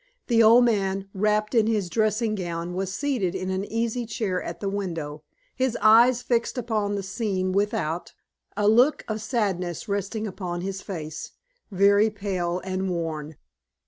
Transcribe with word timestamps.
The 0.25 0.41
old 0.41 0.65
man, 0.65 1.07
wrapped 1.13 1.53
in 1.53 1.67
his 1.67 1.87
dressing 1.87 2.33
gown, 2.33 2.73
was 2.73 2.91
seated 2.91 3.35
in 3.35 3.51
an 3.51 3.63
easy 3.63 4.07
chair 4.07 4.41
at 4.41 4.59
the 4.59 4.67
window, 4.67 5.21
his 5.55 5.77
eyes 5.79 6.23
fixed 6.23 6.57
upon 6.57 6.95
the 6.95 7.03
scene 7.03 7.51
without, 7.51 8.11
a 8.57 8.67
look 8.67 9.05
of 9.07 9.21
sadness 9.21 9.87
resting 9.87 10.25
upon 10.25 10.61
his 10.61 10.81
face 10.81 11.33
very 11.69 12.09
pale 12.09 12.61
and 12.65 12.89
worn. 12.89 13.35